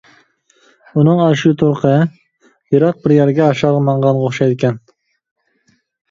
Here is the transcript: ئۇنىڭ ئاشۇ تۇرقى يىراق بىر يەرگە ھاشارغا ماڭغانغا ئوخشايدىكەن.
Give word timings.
ئۇنىڭ 0.99 1.19
ئاشۇ 1.25 1.49
تۇرقى 1.61 1.91
يىراق 2.75 3.03
بىر 3.03 3.13
يەرگە 3.15 3.45
ھاشارغا 3.49 3.83
ماڭغانغا 3.89 4.23
ئوخشايدىكەن. 4.31 4.81